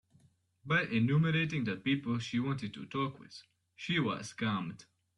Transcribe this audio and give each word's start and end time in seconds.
By 0.65 0.85
enumerating 0.85 1.63
the 1.63 1.75
people 1.75 2.17
she 2.17 2.39
wanted 2.39 2.73
to 2.73 2.87
talk 2.87 3.19
with, 3.19 3.39
she 3.75 3.99
was 3.99 4.33
calmed. 4.33 4.87